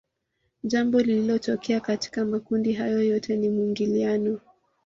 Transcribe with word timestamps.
Jambo 0.63 0.99
linalotokea 1.01 1.79
katika 1.81 2.25
makundi 2.25 2.73
haya 2.73 3.01
yote 3.01 3.35
ni 3.37 3.49
mwingiliano 3.49 4.39